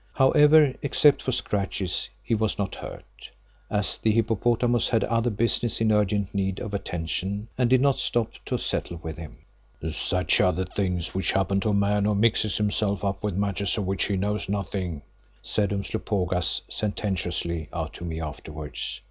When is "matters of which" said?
13.35-14.05